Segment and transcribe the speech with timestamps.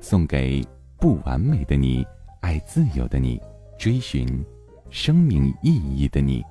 [0.00, 0.64] 送给
[0.98, 2.06] 不完美的你，
[2.40, 3.40] 爱自由的你，
[3.78, 4.26] 追寻
[4.90, 6.42] 生命意义的你。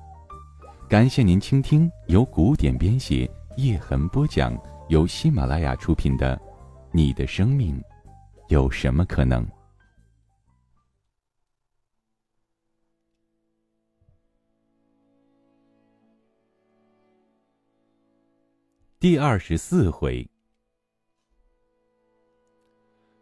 [0.88, 4.56] 感谢您倾听由古典编写、叶痕播讲、
[4.88, 6.36] 由喜马拉雅出品的
[6.92, 7.82] 《你的生命
[8.48, 9.44] 有什么可能》
[19.00, 20.28] 第二十四回。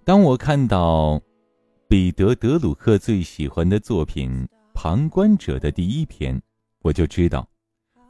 [0.05, 1.19] 当我看到
[1.89, 4.31] 彼得·德鲁克最喜欢的作品
[4.75, 6.39] 《旁观者》的第一篇，
[6.83, 7.49] 我就知道。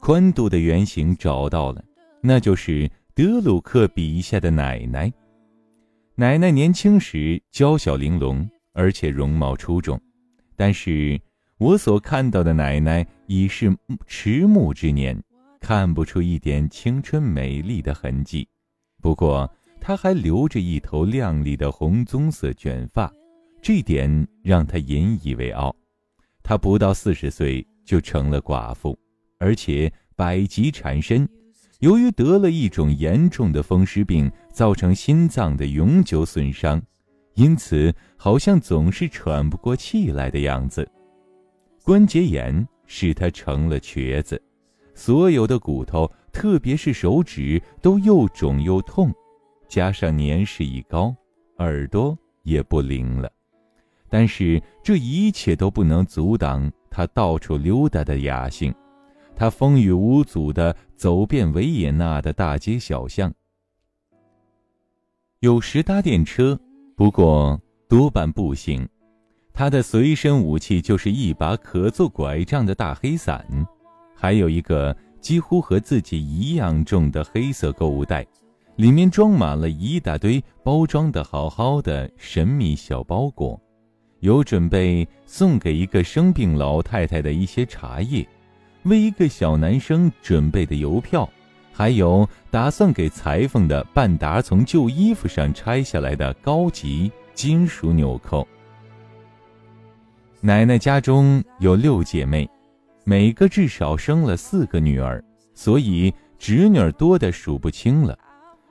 [0.01, 1.81] 宽度的原型找到了，
[2.21, 5.09] 那就是德鲁克笔下的奶奶。
[6.15, 9.97] 奶奶年轻时娇小玲珑，而且容貌出众，
[10.57, 11.17] 但是
[11.57, 13.73] 我所看到的奶奶已是
[14.05, 15.17] 迟暮之年，
[15.61, 18.45] 看不出一点青春美丽的痕迹。
[19.01, 19.49] 不过，
[19.87, 23.13] 他还留着一头亮丽的红棕色卷发，
[23.61, 25.75] 这点让他引以为傲。
[26.41, 28.97] 他不到四十岁就成了寡妇。
[29.37, 31.29] 而且百疾缠身，
[31.81, 36.81] 由于得了一种严重的风湿病，造成心脏的永久损伤，
[37.35, 40.89] 因此好像总是喘不过气来的样子。
[41.83, 44.41] 关节炎使他成了瘸子，
[44.95, 49.13] 所有的骨头，特别是手指都又肿又痛，
[49.67, 51.15] 加上年事已高，
[51.57, 53.31] 耳朵也不灵了。
[54.09, 58.73] 但是这一切都不能阻挡他到处溜达的雅兴。
[59.35, 63.33] 他风雨无阻地走遍维也纳的大街小巷，
[65.39, 66.57] 有时搭电车，
[66.95, 67.59] 不过
[67.89, 68.87] 多半步行。
[69.53, 73.45] 他的随身武器就是一把可做拐杖的大黑伞，
[74.15, 78.25] 还有一个几乎和自己一样重的黑色购物袋，
[78.75, 83.59] 里面装满了一大堆包装的好好的神秘小包裹，
[84.19, 88.27] 有准备送给一个生病老太太的一些茶叶。
[88.83, 91.27] 为一个小男生准备的邮票，
[91.71, 98.47] 还有打算给裁缝的半打从旧衣服上拆下来的高级金属纽扣。
[100.41, 102.47] 奶奶家中有六姐妹，
[103.05, 105.23] 每个至少生了四个女儿，
[105.55, 108.15] 所以侄女多的数不清了。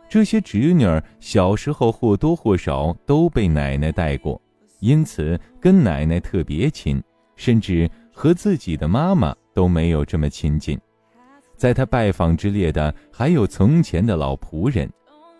[0.08, 4.40] 这些侄女儿小时候或多或少都被奶奶带过，
[4.80, 7.02] 因此跟奶奶特别亲，
[7.36, 9.34] 甚至和自己的妈妈。
[9.54, 10.76] 都没有这么亲近，
[11.56, 14.90] 在他拜访之列的还有从前的老仆人、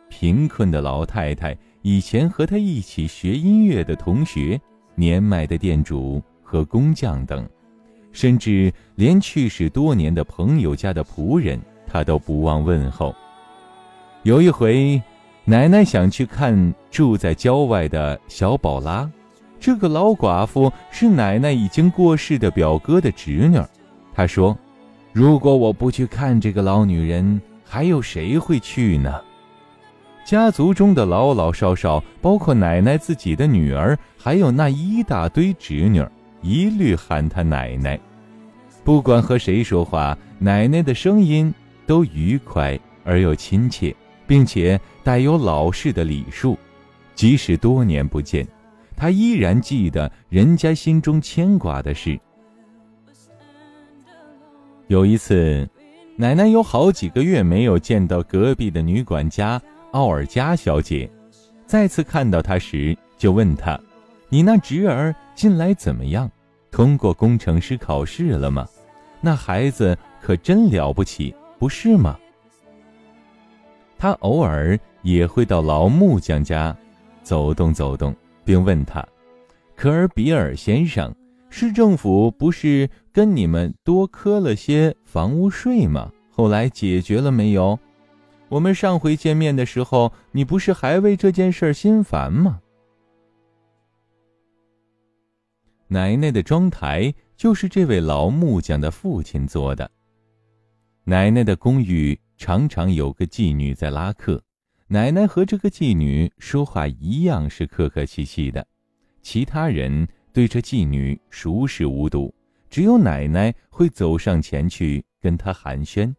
[0.08, 4.56] 贫困的老太太、以前和他一起学音乐的同学、
[4.94, 7.44] 年迈的店主和工匠等，
[8.12, 13.12] 甚至连去世多年的朋友家的仆人，他都不忘问候。
[14.24, 15.00] 有一回，
[15.44, 19.08] 奶奶想去看住在郊外的小宝拉，
[19.60, 23.60] 这个老寡妇是奶奶已经过世的表哥的侄女。
[24.14, 24.56] 他说
[25.12, 29.20] ：“如果我不去看这个老女人，还有谁会去呢？”
[30.24, 36.02] 家族中的老老少少，包括奶奶自己的女儿，还有那一大堆侄女，
[36.41, 38.00] 一律喊她奶奶。
[38.82, 41.52] 不管和谁说话，奶奶的声音
[41.86, 43.94] 都愉快而又亲切，
[44.26, 46.58] 并且带有老式的礼数。
[47.14, 48.46] 即使多年不见，
[48.96, 52.18] 他依然记得人家心中牵挂的事。
[54.88, 55.68] 有一次，
[56.16, 59.60] 奶奶有好几个月没有见到隔壁的女管家
[59.92, 61.10] 奥尔加小姐，
[61.66, 63.78] 再次看到她时，就问她
[64.28, 66.30] ：“你那侄儿近来怎么样？
[66.70, 68.66] 通过工程师考试了吗？
[69.20, 72.18] 那孩子可真了不起，不是吗？”
[73.98, 76.76] 他偶尔也会到老木匠家
[77.22, 78.14] 走动走动，
[78.44, 79.06] 并问他
[79.76, 81.14] ：“科尔比尔先生。”
[81.50, 86.10] 市政府不是跟你们多磕了些房屋税吗？
[86.30, 87.78] 后来解决了没有？
[88.48, 92.60] 我们上回见面的时候，你不是还为这件事心烦吗？
[95.86, 99.88] 奶奶的妆台就是这位老木匠的父亲做的。
[101.04, 104.42] 奶奶的公寓常常有个妓女在拉客，
[104.89, 108.66] 奶奶和这个妓女说话一样是客客气气的，
[109.22, 112.34] 其他人对这妓女熟视无睹，
[112.69, 116.13] 只有奶奶会走上前去跟她寒暄：“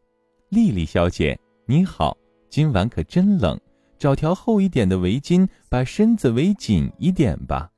[0.50, 2.18] 丽丽小姐，你好，
[2.50, 3.60] 今晚可真冷，
[4.00, 7.70] 找条厚一点的围巾，把身子围紧一点吧。”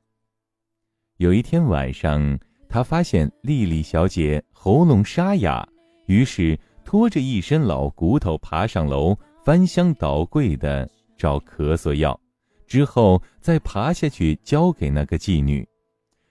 [1.18, 2.38] 有一天晚上，
[2.68, 5.68] 他发现丽丽小姐喉咙沙哑，
[6.06, 6.58] 于是
[6.88, 9.14] 拖着一身老骨头爬上楼，
[9.44, 10.88] 翻箱倒柜的
[11.18, 12.18] 找咳嗽药，
[12.66, 15.68] 之后再爬下去交给那个妓女。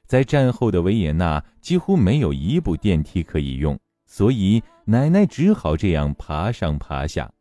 [0.08, 7.32] 在战后的维也纳，几乎没有一部电梯可以用，所以奶奶只好这样爬上爬下。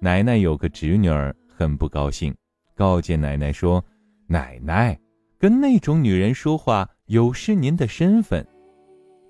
[0.00, 2.32] 奶奶有个侄女儿很不高兴，
[2.76, 3.84] 告诫奶奶说
[4.28, 4.96] ：“奶奶。”
[5.36, 8.46] 跟那种女人说话有失您的身份，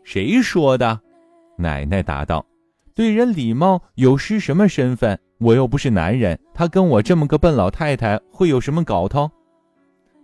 [0.04, 1.00] 谁说的？
[1.60, 2.44] 奶奶答道
[2.94, 5.18] ：“对人礼貌有失什么身份？
[5.38, 9.30] 我又不是男人，他跟我这么个笨老太太会有什么搞头？”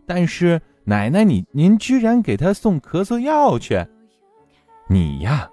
[0.07, 3.85] 但是奶奶，你您居然给他送咳嗽药去？
[4.89, 5.49] 你呀，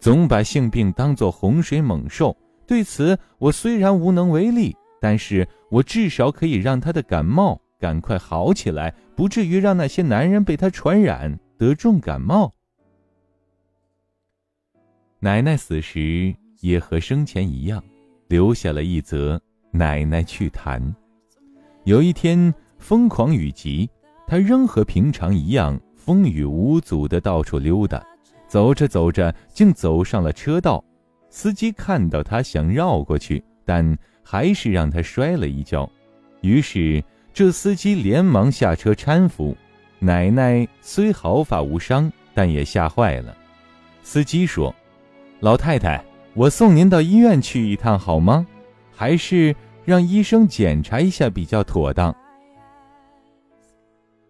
[0.00, 2.36] 总把性病当作洪水猛兽。
[2.66, 7.60] 对此，我虽然无能为力，但是我至少可以让他的感冒。
[7.78, 12.52] 赶快好起来，不至于让那些男人被他传染得重感冒。
[15.22, 17.84] 奶奶死时也和生前一样，
[18.28, 19.38] 留下了一则
[19.70, 20.82] 奶奶趣谈。
[21.84, 23.86] 有一天疯狂雨急，
[24.26, 28.02] 她仍和平常一样风雨无阻的到处溜达，
[28.48, 30.82] 走着走着竟走上了车道。
[31.28, 35.90] 司机看到她想绕过去，但还是让她摔了一跤，
[36.40, 37.04] 于是。
[37.32, 39.56] 这司机连忙下车搀扶，
[40.00, 43.34] 奶奶虽毫发无伤，但也吓坏了。
[44.02, 44.74] 司机说
[45.40, 46.04] ：“老太太，
[46.34, 48.46] 我送您到医院去一趟好吗？
[48.90, 49.54] 还是
[49.84, 52.14] 让医生检查一下比较妥当？”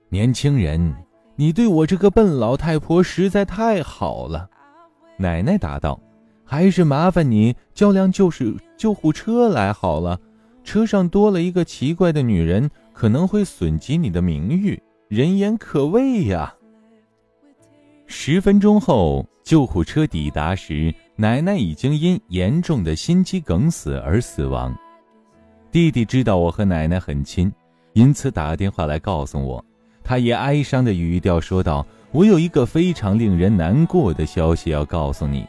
[0.09, 0.95] 年轻人，
[1.37, 4.49] 你对我这个笨老太婆实在太好了，
[5.17, 6.01] 奶奶答道
[6.45, 10.19] ：“还是麻烦你叫辆救是救护车来好了，
[10.63, 14.79] 车上多了一个奇怪的女人。”可能会损及你的名誉，
[15.09, 16.55] 人言可畏呀。
[18.13, 24.77] 十分钟后，救护车抵达时，奶奶已经因严重的心肌梗死而死亡。
[25.71, 27.51] 弟弟知道我和奶奶很亲，
[27.93, 29.65] 因此打电话来告诉我。
[30.03, 35.47] 他以哀伤的语调说道：“我有一个非常令人难过的消息要告诉你，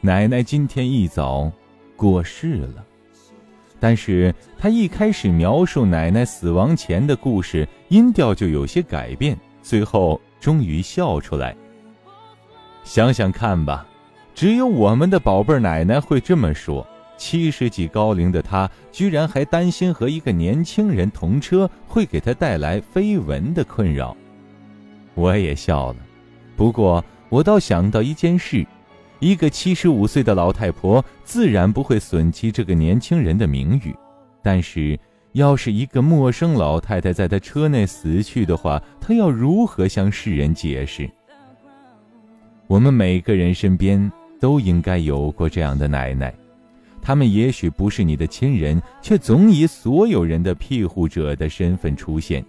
[0.00, 1.52] 奶奶今天一早
[1.96, 2.82] 过世了。”
[3.78, 11.54] 但是他一开始描述奶奶死亡前的故事，音调就有些改变，最后终于笑出来。
[12.84, 13.86] 想想看吧，
[14.34, 16.86] 只有我们的宝贝奶奶会这么说。
[17.16, 24.16] 七十几高龄的她，居然还担心和一个年轻人同车会给她带来绯闻的困扰。
[25.14, 25.96] 我也笑了，
[26.56, 28.66] 不过我倒想到一件事。
[29.18, 33.94] 一个七十五岁的老太婆自然不会损及这个年轻人的名誉，
[34.42, 34.98] 但是
[35.32, 41.10] 要是一个陌生老太太在她车内死去的话，她要如何向世人解释？
[42.70, 44.00] 我们每个人身边
[44.38, 46.32] 都应该有过这样的奶奶，
[47.02, 52.44] 他们也许不是你的亲人，却总以所有人的庇护者的身份出现，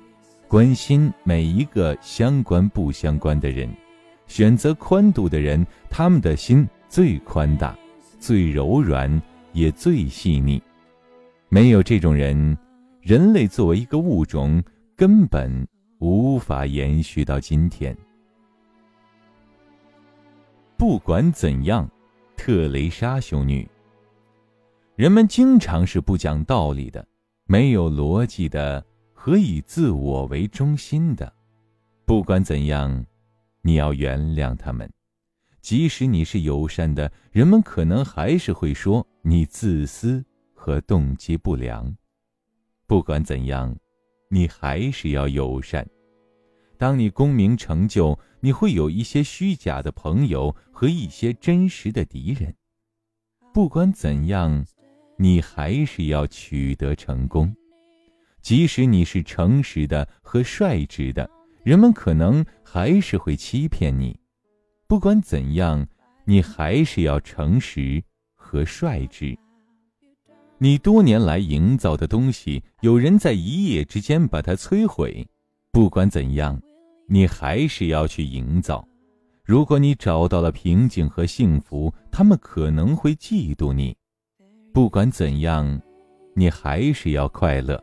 [0.47, 3.67] 关心每一个相关不相关的人。
[4.27, 7.75] 选择宽度的人，他们的心最宽大，
[8.19, 9.19] 最柔软，
[9.53, 10.61] 也最细腻。
[11.49, 12.55] 没有这种人，
[13.01, 14.61] 人类作为一个物种，
[14.95, 17.97] 根本无法延续到今天。
[20.81, 21.87] 不管怎样，
[22.35, 23.69] 特蕾莎修女。
[24.95, 27.07] 人们经常是不讲道理的，
[27.45, 28.83] 没有逻辑的，
[29.13, 31.31] 和以自我为中心的。
[32.03, 33.05] 不管怎样。
[33.61, 34.91] 你要原谅他们，
[35.61, 41.95] 即使你是友善的，人们可能还是会说你自私和动机不良。
[42.87, 43.77] 不管怎样，
[44.29, 45.87] 你还是要友善。
[46.81, 52.51] 当你功名成就，你会有一些虚假的朋友和一些真实的敌人。
[53.53, 54.65] 不管怎样，
[55.15, 57.55] 你还是要取得成功，
[58.41, 61.29] 即使你是诚实的和率直的。
[61.61, 64.19] 人们可能还是会欺骗你，
[64.87, 65.87] 不管怎样，
[66.25, 69.37] 你还是要诚实和率直。
[70.57, 75.23] 你多年来营造的东西，有人在一夜之间把它摧毁。
[75.71, 76.59] 不管怎样，
[77.13, 78.87] 你还是要去营造。
[79.43, 83.93] 如果你找到了平静和幸福，他们可能会嫉妒你。
[84.73, 85.81] 不管怎样，
[86.33, 87.77] 你还是要快乐。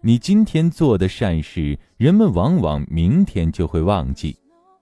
[0.00, 4.36] 你今天做的善事，人们往往明天就会忘记。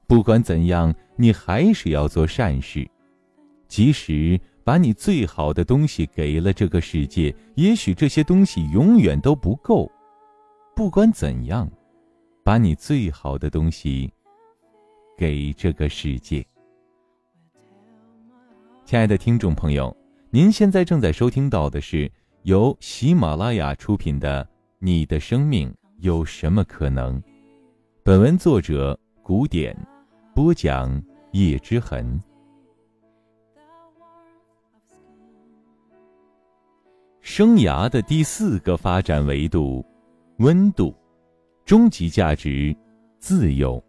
[0.07, 2.87] 不管怎样，你还是要做善事。
[3.69, 9.91] 即使把你最好的东西给了这个世界，也许这些东西永远都不够。
[10.76, 11.67] 不管怎样，
[12.45, 14.13] 把你最好的东西
[15.17, 16.45] 给这个世界。
[18.85, 19.97] 亲爱的听众朋友，
[20.31, 22.11] 您现在正在收听到的是
[22.43, 24.47] 由喜马拉雅出品的。
[24.81, 27.23] 你的生命有什么可能？
[28.03, 29.77] 本文作者古典，
[30.35, 32.21] 播讲叶之痕。
[37.21, 39.87] 生涯的第四个发展维度，
[40.39, 40.93] 温度，
[41.64, 42.76] 终极价值，
[43.19, 43.83] 自由。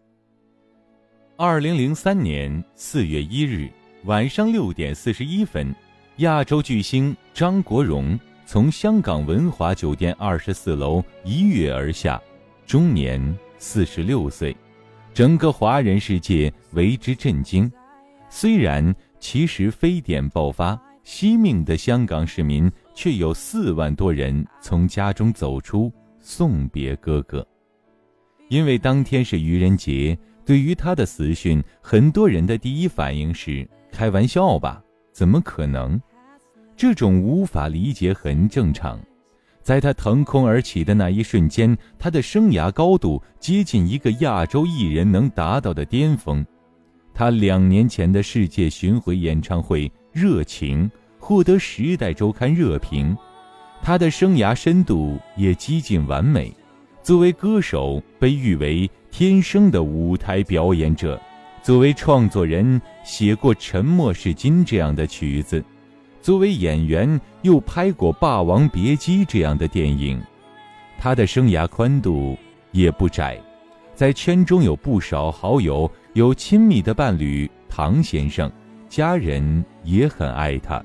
[1.36, 3.68] 二零零三年四月一日
[4.06, 5.74] 晚上六点四十一分，
[6.18, 8.18] 亚洲巨星张国荣。
[8.46, 12.22] 从香港文华酒店二十四楼一跃而下，
[12.68, 14.56] 终年四十六岁，
[15.14, 17.72] 整个华人世界为之震惊。
[18.30, 27.46] 虽然其实非典爆发，惜命的香港市民却有四万多人从家中走出送别哥哥。
[28.50, 34.82] 因为当天是愚人节，对于他的死讯，很多人的第一反应是：开玩笑吧？
[35.12, 36.00] 怎么可能？
[36.76, 39.00] 这种无法理解很正常，
[39.62, 46.46] 在他腾空而起的那一瞬间，他的生涯高度接近一个亚洲艺人能达到的巅峰。
[47.14, 53.16] 他两年前的世界巡回演唱会《热情》获得《时代周刊》热评，
[53.84, 56.52] 他的生涯深度也几近完美。
[57.04, 61.20] 作为歌手，被誉为天生的舞台表演者；
[61.62, 65.62] 作为创作人，写过《沉默是金》这样的曲子。
[66.22, 70.18] 作为演员，又拍过《霸王别姬》这样的电影，
[70.98, 72.38] 他的生涯宽度
[72.72, 73.38] 也不窄，
[73.94, 78.50] 在圈中有不少好友，有亲密的伴侣唐先生，
[78.88, 80.82] 家人也很爱他。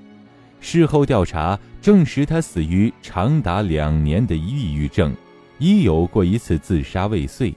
[0.59, 5.15] 事后调查证实，他死于长达两年的抑郁症，
[5.59, 7.55] 已有过一次自杀未遂。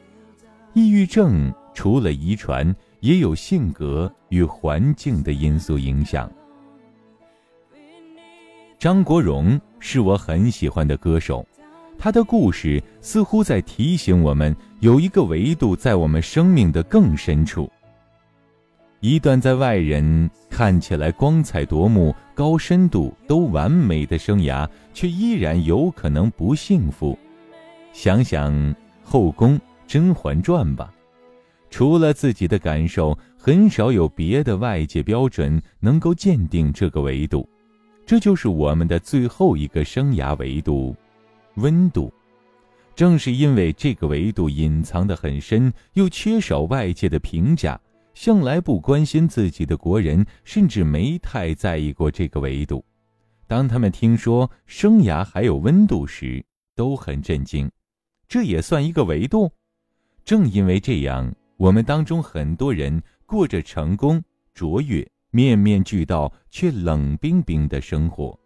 [0.73, 6.31] 抑郁症除了遗传，也有性格与环境的因素影响。
[8.79, 11.45] 张国荣是我很喜欢的歌手，
[11.97, 17.71] 他的故事似乎在提醒我们，有一个维度在我们生命的更深处。
[19.01, 27.17] 一段在外人看起来光彩夺目、高深度都完美的生涯，却依然有可能不幸福。
[27.93, 28.53] 想想
[29.03, 29.55] 《后宫》
[29.85, 30.93] 《甄嬛传》吧，
[31.69, 37.47] 除了自己的感受，很少有别的外界标准能够鉴定这个维度。
[38.05, 40.95] 这就是我们的最后一个生涯维度，
[41.55, 42.11] 温度。
[42.95, 47.79] 正是因为这个维度隐藏的很深，又缺少外界的评价，
[48.13, 52.83] 向来不关心自己的国人甚至没太在意过这个维度。
[53.47, 56.43] 当他们听说生涯还有温度时，
[56.75, 57.69] 都很震惊。
[58.31, 59.51] 这也算一个维度？
[60.23, 64.23] 正因为这样，我们当中很多人过着成功
[64.53, 65.05] 卓越。
[65.31, 68.39] 面面俱到却冷冰冰的生活，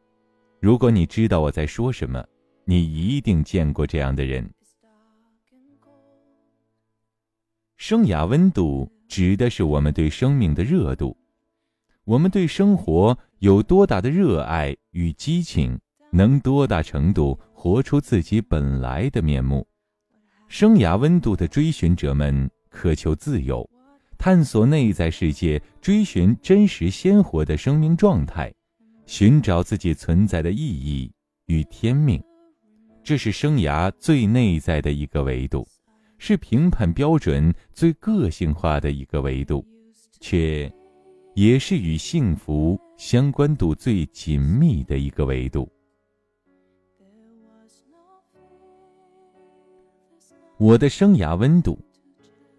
[0.59, 2.25] 如果你知道我在说什么，
[2.63, 4.47] 你一定见过这样的人。
[7.77, 11.15] 生涯温度指的是我们对生命的热度，
[12.05, 15.79] 我们对生活有多大的热爱与激情，
[16.11, 19.67] 能多大程度活出自己本来的面目。
[20.47, 23.67] 生涯温度的追寻者们渴求自由。
[24.17, 28.51] 探索内在世界，追寻真实鲜活的生命状态，
[29.05, 31.11] 寻找自己存在的意义
[31.47, 32.23] 与天命，
[33.03, 35.67] 这是生涯最内在的一个维度，
[36.17, 39.63] 是评判标准最个性化的一个维度，
[40.21, 40.71] 却
[41.35, 45.69] 也是与幸福相关度最紧密的一个维度。
[50.57, 51.77] 我的生涯温度。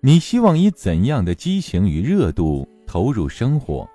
[0.01, 3.89] 你希望以怎样的激情与热度投入生活？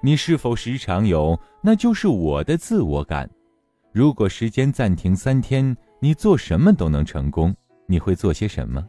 [0.00, 3.28] 你是否时常有那就是我的自我感？
[3.92, 7.54] 如果时间暂停三天，你做什么都能成功，
[7.86, 8.86] 你会做些什么？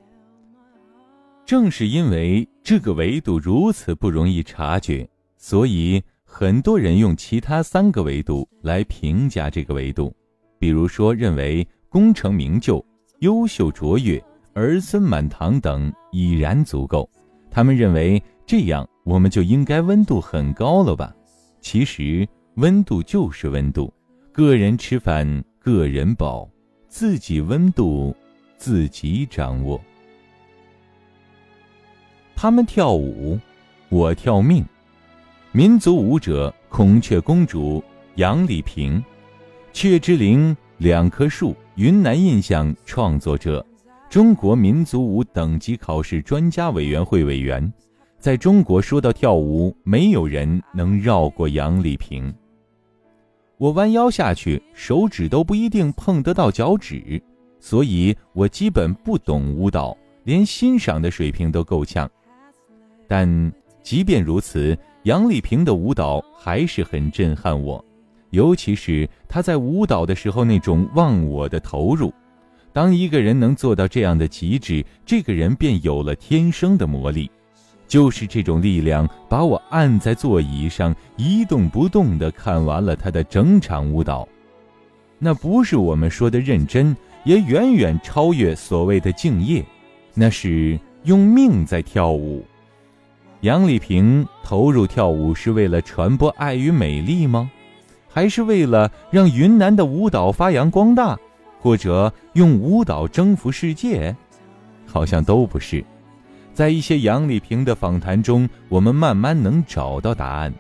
[1.46, 5.08] 正是因为这个维度如此不容易察觉，
[5.38, 10.16] 所以很多人用其他三个维度来评价这个维度，
[10.58, 12.84] 比如说认为功成名就、
[13.20, 14.24] 优秀卓越。
[14.56, 17.10] 儿孙满堂等已然足够，
[17.52, 21.14] 他们认为这样我们就应该温度很高了吧？
[21.60, 23.94] 其实温度就是温度，
[24.32, 26.50] 个人吃饭个人饱，
[26.88, 28.16] 自己温度
[28.58, 29.80] 自己掌握。
[32.34, 33.38] 他们跳舞，
[33.90, 34.64] 我跳命。
[35.52, 37.84] 民族舞者孔雀公主
[38.16, 39.04] 杨丽萍，
[39.74, 43.66] 雀之灵两棵树云南印象创作者，
[44.10, 47.72] 中国民族舞等级考试专家委员会委员。
[48.18, 52.34] 在中国，说到跳舞，没有人能绕过杨丽萍。
[53.58, 57.22] 我弯腰下去，手指都不一定碰得到脚趾，
[57.60, 62.10] 所以我基本不懂舞蹈，连欣赏的水平都够呛。
[63.08, 63.52] 但
[63.84, 67.84] 即便如此，杨丽萍的舞蹈还是很震撼我，
[68.32, 72.12] 尤其是她在舞蹈的时候那种忘我的投入。
[72.76, 77.32] 当一个人能做到这样的极致，这个人便有了天生的魔力。
[77.88, 84.28] 就是这种力量，把我按在座椅上一动不动地看完了他的整场舞蹈。
[85.18, 89.64] 那不是我们说的认真，也远远超越所谓的敬业，
[90.14, 92.44] 那是用命在跳舞。
[93.40, 97.50] 杨丽萍投入跳舞是为了传播爱与美丽吗？
[98.10, 101.18] 还是为了让云南的舞蹈发扬光大，
[101.60, 104.16] 或者用舞蹈征服世界？
[104.86, 105.84] 好像都不是。
[106.54, 110.54] 在一些杨丽萍的访谈中，我们慢慢能找到答案。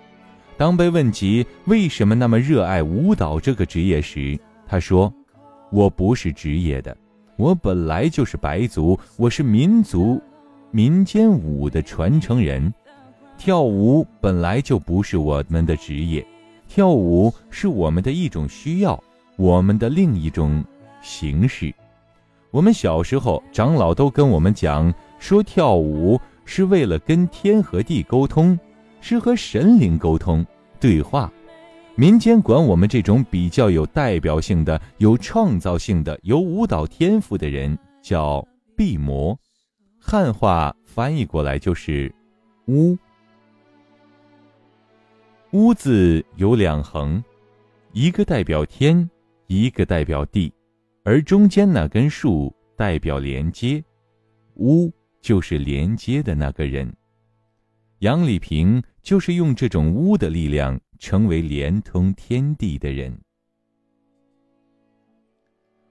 [0.57, 4.37] 当被问及为什么那么热爱舞蹈这个职业时，
[4.67, 5.13] 她说
[5.71, 6.95] ：“我不是职业的，
[7.37, 10.21] 我本来就是白族，我是民族。”
[10.71, 12.73] 民间舞的传承人，
[13.37, 16.25] 跳舞本来就不是我们的职业，
[16.67, 19.01] 跳舞是我们的一种需要，
[19.37, 20.61] 我们的另一种
[21.05, 21.71] 形式。
[22.49, 28.57] 我们小时候，长老都跟我们讲，说跳舞是为了跟天和地沟通，
[29.01, 30.43] 是和神灵沟通
[30.79, 31.31] 对话。
[31.95, 38.45] 民间管我们这种比较有代表性的、有创造性的、有舞蹈天赋的人叫
[38.75, 39.37] 毕魔。
[39.99, 42.13] 汉话翻译过来就是
[42.67, 42.97] “巫”。
[45.51, 47.23] 巫字有两横，
[47.93, 49.09] 一个代表天，
[49.47, 50.51] 一个代表地，
[51.07, 53.81] 而中间那根树代表连接，
[54.55, 54.91] 巫
[55.21, 56.91] 就是连接的那个人。
[57.99, 63.15] 杨丽萍就是用这种巫的力量，成为连通天地的人。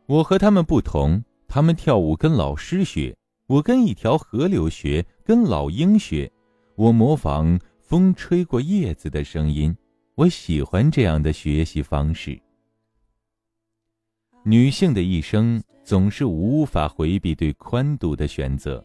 [0.07, 3.17] 我和他们不同，他们跳舞跟老师学。
[3.47, 6.29] 我跟一条河流学，跟老鹰学。
[6.75, 9.73] 我模仿风吹过叶子的声音。
[10.17, 12.37] 我喜欢这样的学习方式。
[14.47, 18.85] 女性的一生总是无法回避对宽度的选择。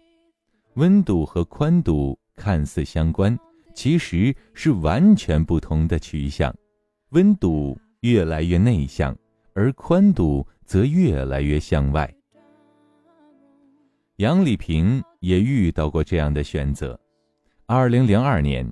[0.76, 3.38] 温度和宽度看似相关，
[3.74, 6.56] 其实是完全不同的取向。
[7.10, 9.14] 温度越来越内向，
[9.54, 12.10] 而宽度则越来越向外。
[14.16, 16.98] 杨丽萍也遇到过这样的选择。
[17.66, 18.66] 二零零二年，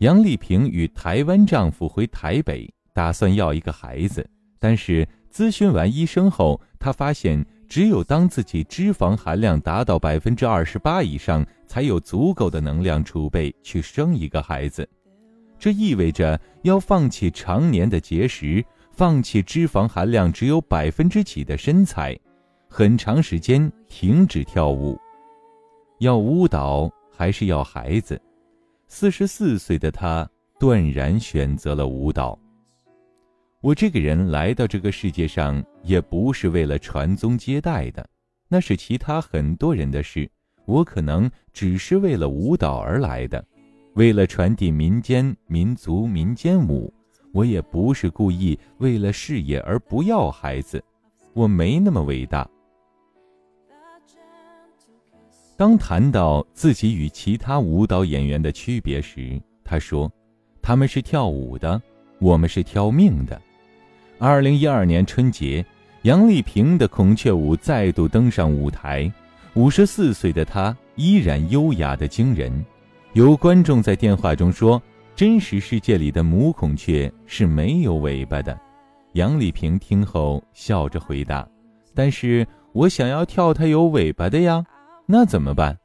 [0.00, 4.28] 杨丽萍与台湾丈夫回台北，打算要一个孩子。
[4.58, 14.88] 但是咨询完医生后，他发现只有当自己脂肪含量达到百分之二十八以上，才有足够的能量储备去生一个孩子。
[15.58, 22.16] 这意味着要放弃常年的节食，放弃脂肪含量只有百分之几的身材。
[22.68, 24.96] 很长时间停止跳舞，
[25.98, 28.20] 要舞蹈还是要孩子？
[28.86, 30.28] 四十四岁的他
[30.60, 32.38] 断然选择了舞蹈。
[33.64, 38.06] 我这个人来到这个世界上也不是为了传宗接代的，
[38.46, 40.30] 那是其他很多人的事。
[40.66, 43.42] 我可能只是为了舞蹈而来的，
[43.94, 46.92] 为了传递民间民族民间舞。
[47.32, 50.84] 我也不是故意为了事业而不要孩子，
[51.32, 52.46] 我没那么伟大。
[55.56, 60.12] 当谈到自己与其他舞蹈演员的区别时，他说
[60.60, 61.80] ：“他们是跳舞的，
[62.20, 63.40] 我们是挑命的。”
[64.18, 65.64] 二零一二年春节，
[66.02, 69.10] 杨丽萍的孔雀舞再度登上舞台，
[69.54, 72.64] 五十四岁的她依然优雅的惊人。
[73.12, 74.80] 有观众在电话中说
[75.16, 78.58] ：“真实世界里的母孔雀是没有尾巴的。”
[79.14, 81.46] 杨丽萍听后笑着回答
[81.94, 84.64] ：“但是我想要跳它有尾巴的呀。”
[85.06, 85.76] 那怎么办？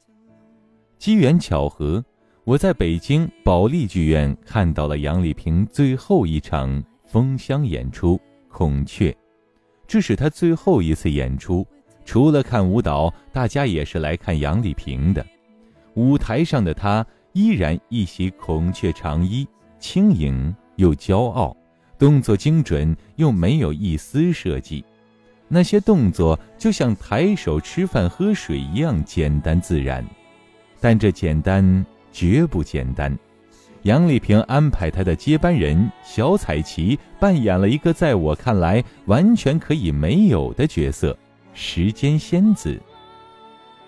[0.98, 2.04] 机缘巧合，
[2.46, 8.16] 我在北京保利剧院看到了杨丽萍最后一场封箱演出
[8.48, 9.12] 《孔雀》，
[9.88, 11.66] 这是他最后一次演出。
[12.06, 15.26] 除了看舞蹈，大家也是来看杨丽萍的。
[15.96, 19.48] 舞台上的她依然一袭孔雀长衣，
[19.80, 21.58] 轻盈又骄傲，
[21.98, 24.86] 动作精准又没有一丝设计。
[25.48, 30.06] 那些动作就像抬手吃饭喝水一样简单自然，
[30.80, 33.18] 但这简单绝不简单。
[33.84, 41.18] 杨丽萍安排她的接班人小彩旗扮演了一个在我看来完全可以没有的角色——
[41.54, 42.80] 时间仙子。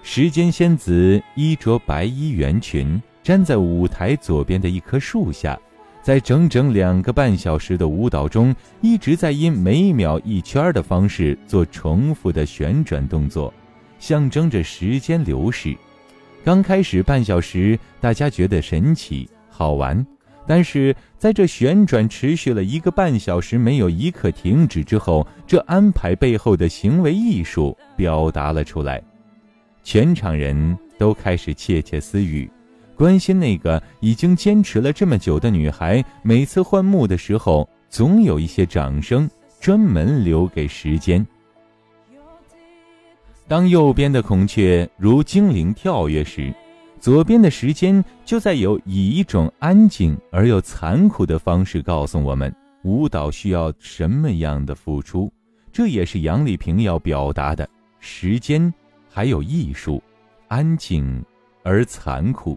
[0.03, 5.59] 时间仙子衣着白衣圆裙，站在舞台左边的一棵树下。
[6.01, 13.53] 在整整两个半小时的舞蹈中，一直在因每秒一圈的方式做重复的旋转动作，
[13.99, 15.77] 象征着时间流逝。
[16.43, 19.29] 刚开始半小时，大家觉得神奇
[19.61, 20.03] 好玩，
[20.47, 28.99] 但是在这旋转持续了一个半小时，没有一刻停止之后，这安排背后的行为艺术表达了出来，
[29.83, 32.49] 全场人都开始窃窃私语。
[32.95, 41.23] 关心那个已经坚持了这么久的女孩，每次换幕的时候，总有一些掌声专门留给时间。
[43.47, 46.51] 当右边的孔雀如精灵跳跃时，
[47.01, 55.33] 左边的时间就在有以一种安静而又残酷的方式告诉我们，舞蹈需要什么样的付出。
[55.71, 57.67] 这也是杨丽萍要表达的：
[57.99, 58.71] 时间，
[59.09, 59.99] 还有艺术，
[60.47, 61.25] 安静
[61.63, 62.55] 而残酷。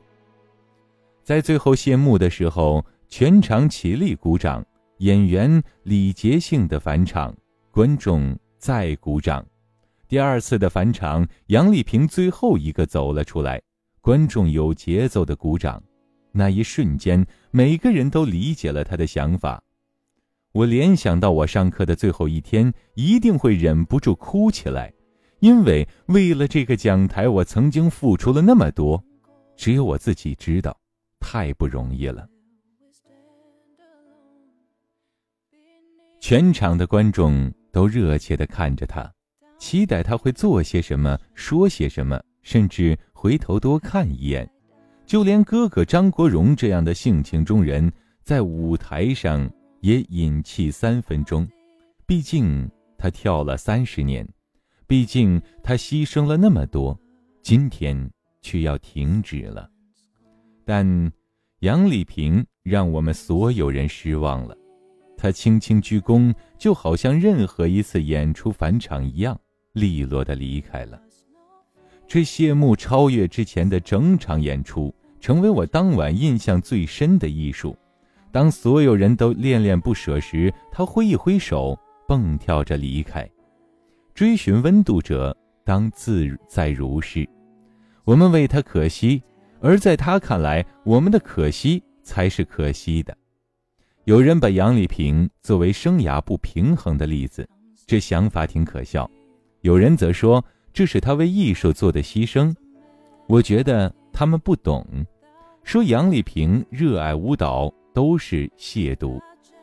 [1.22, 4.62] 在最后谢幕的时候，全场起立鼓掌，
[4.98, 7.35] 演员礼节性的返场，
[7.70, 9.42] 观众再鼓掌。
[10.07, 13.59] 第二次的返场，杨丽萍最后一个走了出来，
[14.04, 15.82] 观众有节奏的鼓掌。
[16.30, 19.64] 那一瞬间，每个人都理解了他的想法。
[20.52, 24.92] 我联想到我上课的最后一天，一定会忍不住哭起来，
[25.38, 29.02] 因为为了这个讲台，我曾经付出了那么多，
[29.56, 30.78] 只有我自己知道。
[31.18, 32.28] 太不容易了。
[36.20, 39.10] 全场的观众都热切的看着他，
[39.58, 44.46] 期待他会做些什么，说些什么，甚至回头多看一眼。
[45.06, 47.90] 就连哥哥张国荣这样的性情中人，
[48.22, 51.48] 在舞台上也隐气三分钟。
[52.04, 54.28] 毕竟他跳了三十年，
[54.87, 56.94] 毕竟他牺牲了那么多，
[57.42, 57.98] 今天
[58.42, 59.70] 却要停止了。
[60.66, 61.10] 但
[61.60, 64.54] 杨丽萍让我们所有人失望了。
[65.16, 69.40] 她轻轻鞠躬，就好像任何一次演出返场一样，
[69.72, 71.00] 利落的离开了。
[72.06, 77.76] 这谢幕超越之前的整场演出，成为我当晚印象最深的艺术。
[78.30, 83.28] 当所有人都恋恋不舍时，他挥一挥手，蹦跳着离开。
[84.14, 87.28] 追寻温度者，当自在如是。
[88.04, 89.22] 我们为他可惜。
[89.60, 93.16] 而在他看来，我们的可惜才是可惜的。
[94.04, 97.48] 有人把杨丽萍作为生涯不平衡的例子，
[97.86, 99.08] 这想法挺可笑；
[99.62, 102.54] 有人则说这是他为艺术做的牺牲。
[103.28, 104.84] 我觉得他们不懂，
[105.62, 109.18] 说杨丽萍热爱舞蹈都是亵渎，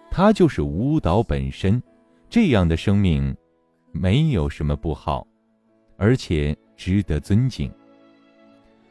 [0.10, 1.80] 她就是舞蹈本身，
[2.30, 3.36] 这样的生命
[3.92, 5.28] 没有什么不好，
[5.98, 7.72] 而且值得尊敬。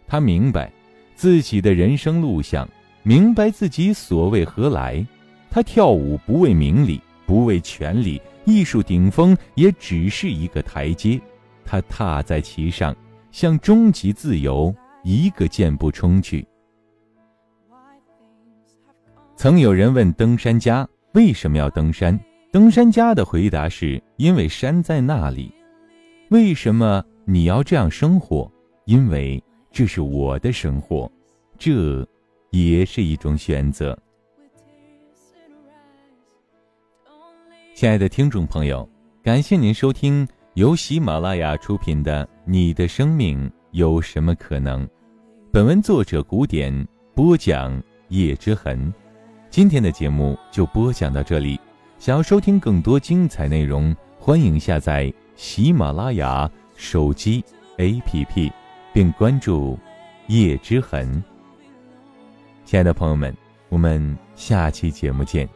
[0.06, 0.70] 他明白。
[1.16, 2.66] 自己的人生路向，
[3.02, 5.06] 明白自己所谓何来。
[5.50, 11.20] 他跳舞不为名利，不为权力，艺术顶峰也只是一个台阶。
[11.64, 12.94] 他踏在其上，
[13.30, 16.46] 向终极自由一个箭步冲去。
[19.36, 22.18] 曾有人问登山家为什么要登山，
[22.52, 25.54] 登山家的回答是：因为山在那里。
[26.30, 28.50] 为什么你要这样生活？
[28.84, 29.42] 因为。
[29.72, 31.08] 这是我的生活，
[31.56, 32.04] 这
[32.50, 33.96] 也是一种选择。
[37.72, 38.86] 亲爱的听众朋友，
[39.22, 44.84] 感谢您收听由喜马拉雅出品的《你的生命有什么可能》。
[45.52, 48.92] 本文作者古典播讲叶之痕。
[49.48, 51.58] 今天的节目就播讲到这里。
[51.98, 57.44] 想要收听更多精彩内容，欢迎下载喜马拉雅手机
[57.78, 58.50] APP。
[58.92, 59.78] 并关注
[60.26, 61.22] 叶之痕。
[62.64, 63.32] 亲爱的朋友们，
[63.68, 65.48] 我们下期节目见。